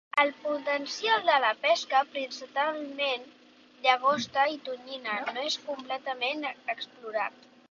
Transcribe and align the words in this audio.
El 0.21 0.29
potencial 0.43 1.19
de 1.27 1.35
la 1.43 1.51
pesca, 1.65 2.01
principalment 2.15 3.27
llagosta 3.85 4.47
i 4.55 4.59
tonyina 4.71 5.19
no 5.37 5.47
és 5.51 5.59
completament 5.69 6.49
explorat. 6.77 7.51